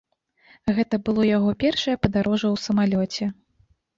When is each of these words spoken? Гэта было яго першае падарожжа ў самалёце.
Гэта 0.77 0.95
было 1.09 1.21
яго 1.37 1.51
першае 1.65 1.95
падарожжа 2.05 2.47
ў 2.55 2.57
самалёце. 2.65 3.23